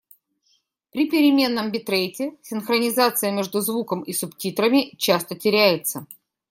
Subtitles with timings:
[0.91, 6.07] При переменном битрейте синхронизация между звуком и субтитрами часто теряется.